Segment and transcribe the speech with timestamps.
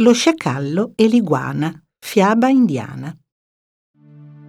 [0.00, 3.14] Lo sciacallo e l'iguana, fiaba indiana.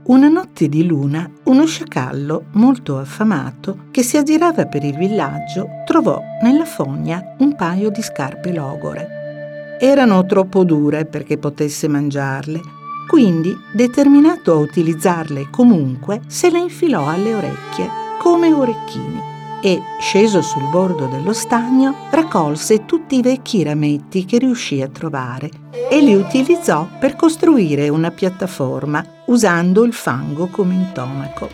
[0.06, 6.22] Una notte di luna, uno sciacallo molto affamato che si aggirava per il villaggio trovò
[6.42, 9.78] nella fogna un paio di scarpe logore.
[9.82, 12.62] Erano troppo dure perché potesse mangiarle,
[13.10, 17.90] quindi, determinato a utilizzarle comunque, se le infilò alle orecchie
[18.20, 19.32] come orecchini
[19.62, 25.50] e, sceso sul bordo dello stagno, raccolse tutti i vecchi rametti che riuscì a trovare
[25.90, 31.50] e li utilizzò per costruire una piattaforma usando il fango come intonaco.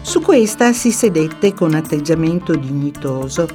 [0.00, 3.46] Su questa si sedette con atteggiamento dignitoso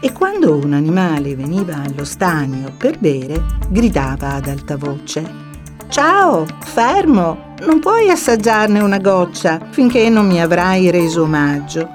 [0.00, 5.47] e quando un animale veniva allo stagno per bere, gridava ad alta voce
[5.90, 7.54] Ciao, fermo!
[7.60, 11.88] Non puoi assaggiarne una goccia finché non mi avrai reso omaggio.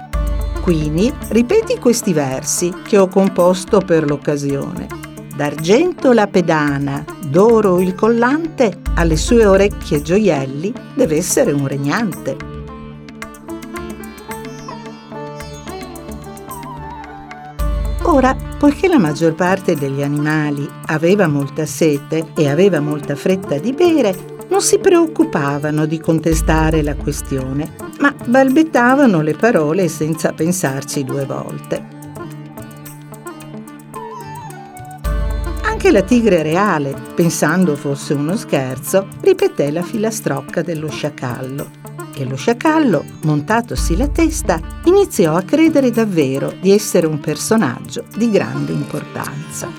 [0.62, 4.88] Quindi ripeti questi versi che ho composto per l'occasione.
[5.36, 12.53] D'argento la pedana, d'oro il collante, alle sue orecchie gioielli deve essere un regnante.
[18.14, 23.74] Ora, poiché la maggior parte degli animali aveva molta sete e aveva molta fretta di
[23.74, 31.26] bere, non si preoccupavano di contestare la questione, ma balbettavano le parole senza pensarci due
[31.26, 31.88] volte.
[35.64, 41.83] Anche la tigre reale, pensando fosse uno scherzo, ripeté la filastrocca dello sciacallo
[42.16, 48.30] e lo sciacallo, montatosi la testa, iniziò a credere davvero di essere un personaggio di
[48.30, 49.70] grande importanza.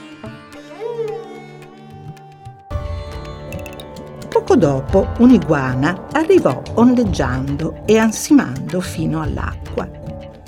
[4.28, 9.88] Poco dopo un'iguana arrivò ondeggiando e ansimando fino all'acqua,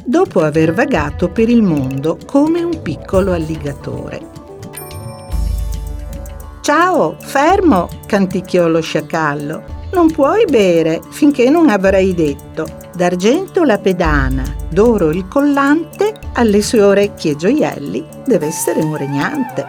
[0.05, 4.34] dopo aver vagato per il mondo come un piccolo alligatore.
[6.61, 7.89] Ciao, fermo!
[8.07, 15.29] canticchiò lo sciacallo non puoi bere finché non avrai detto d'argento la pedana, d'oro il
[15.29, 19.64] collante, alle sue orecchie gioielli deve essere un regnante.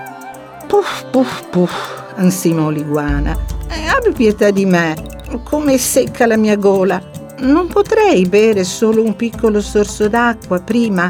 [0.67, 3.37] Puff, puff, puff, ansimò l'iguana.
[3.69, 4.95] Eh, abbi pietà di me,
[5.43, 7.01] come secca la mia gola.
[7.39, 11.09] Non potrei bere solo un piccolo sorso d'acqua prima?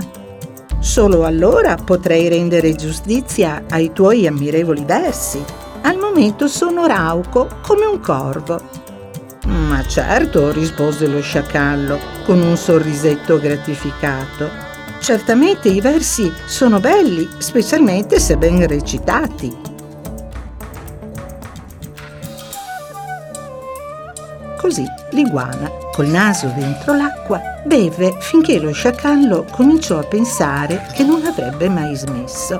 [0.79, 5.43] Solo allora potrei rendere giustizia ai tuoi ammirevoli versi.
[5.83, 8.85] Al momento sono rauco come un corvo
[9.47, 14.49] ma certo, rispose lo sciacallo con un sorrisetto gratificato.
[14.99, 19.75] Certamente i versi sono belli, specialmente se ben recitati.
[24.57, 31.25] Così l'iguana, col naso dentro l'acqua, beve finché lo sciacallo cominciò a pensare che non
[31.25, 32.59] avrebbe mai smesso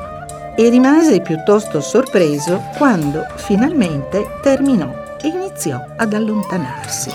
[0.56, 7.12] e rimase piuttosto sorpreso quando finalmente terminò e iniziò ad allontanarsi.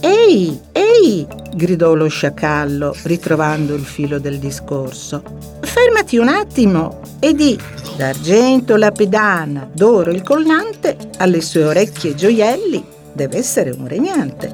[0.00, 1.26] Ehi, ehi!
[1.54, 5.22] gridò lo sciacallo, ritrovando il filo del discorso.
[5.60, 7.58] Fermati un attimo e di
[7.96, 12.82] d'argento la pedana, d'oro il collante, alle sue orecchie gioielli,
[13.12, 14.50] deve essere un regnante.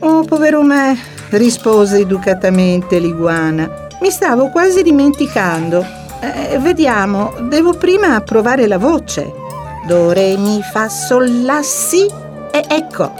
[0.00, 0.96] Oh, povero me,
[1.30, 3.88] rispose educatamente l'iguana.
[4.00, 5.84] Mi stavo quasi dimenticando.
[6.20, 9.44] Eh, vediamo, devo prima provare la voce.
[9.86, 12.06] Do, re, mi, fa, sol, la, si.
[12.50, 13.12] E ecco.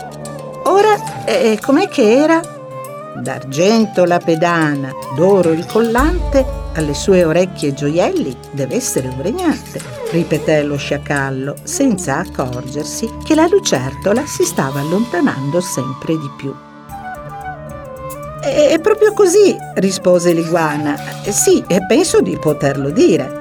[0.64, 2.40] Ora, eh, com'è che era?
[3.16, 6.44] D'argento la pedana, d'oro il collante,
[6.74, 13.46] alle sue orecchie gioielli deve essere un regnante, ripeté lo sciacallo, senza accorgersi che la
[13.46, 16.54] lucertola si stava allontanando sempre di più.
[18.42, 20.96] È proprio così, rispose l'iguana.
[21.28, 23.40] Sì, penso di poterlo dire.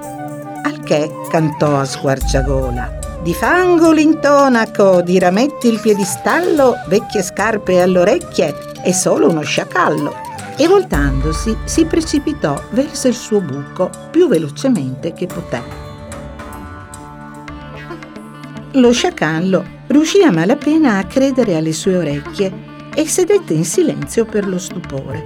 [0.64, 3.05] Al che cantò a squarciagola.
[3.22, 10.14] Di fango l'intonaco, di rametti il piedistallo, vecchie scarpe alle orecchie e solo uno sciacallo.
[10.58, 15.62] E voltandosi si precipitò verso il suo buco più velocemente che poté.
[18.74, 22.54] Lo sciacallo riuscì a malapena a credere alle sue orecchie
[22.94, 25.24] e sedette in silenzio per lo stupore.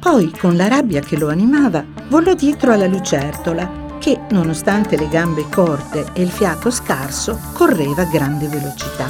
[0.00, 5.46] Poi, con la rabbia che lo animava, volò dietro alla lucertola che, nonostante le gambe
[5.48, 9.08] corte e il fiato scarso, correva a grande velocità.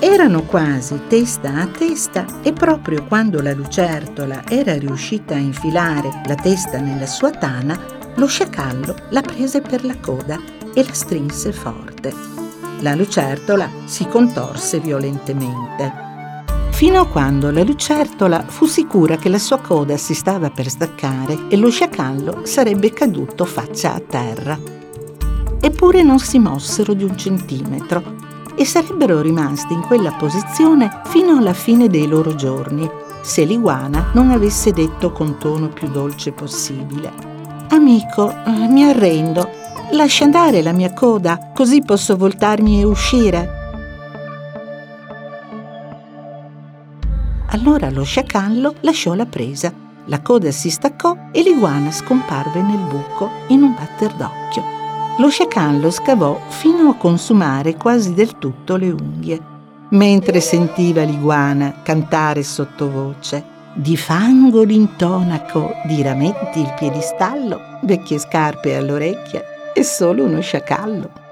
[0.00, 6.36] Erano quasi testa a testa e proprio quando la lucertola era riuscita a infilare la
[6.36, 7.78] testa nella sua tana,
[8.14, 10.40] lo sciacallo la prese per la coda
[10.72, 12.12] e la strinse forte.
[12.80, 16.03] La lucertola si contorse violentemente.
[16.74, 21.46] Fino a quando la lucertola fu sicura che la sua coda si stava per staccare
[21.48, 24.58] e lo sciacallo sarebbe caduto faccia a terra.
[25.60, 28.02] Eppure non si mossero di un centimetro
[28.56, 32.90] e sarebbero rimasti in quella posizione fino alla fine dei loro giorni,
[33.22, 37.12] se l'iguana non avesse detto con tono più dolce possibile.
[37.68, 38.34] Amico,
[38.68, 39.48] mi arrendo,
[39.92, 43.62] lascia andare la mia coda, così posso voltarmi e uscire.
[47.54, 49.72] Allora lo sciacallo lasciò la presa,
[50.06, 54.64] la coda si staccò e l'iguana scomparve nel buco in un batter d'occhio.
[55.18, 59.40] Lo sciacallo scavò fino a consumare quasi del tutto le unghie,
[59.90, 63.52] mentre sentiva l'iguana cantare sottovoce.
[63.74, 69.42] Di fango l'intonaco, di rametti il piedistallo, vecchie scarpe all'orecchia
[69.72, 71.22] e solo uno sciacallo.